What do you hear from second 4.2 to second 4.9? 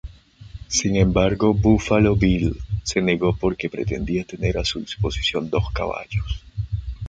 tener a su